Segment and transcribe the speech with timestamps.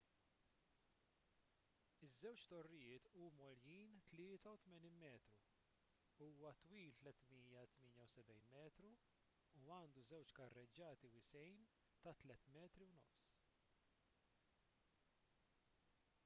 [2.05, 5.37] iż-żewġ torrijiet huma għoljin 83 metru
[6.29, 8.95] huwa twil 378 metru
[9.61, 11.63] u għandu żewġ karreġġati wisgħin
[12.09, 12.99] 3.50 m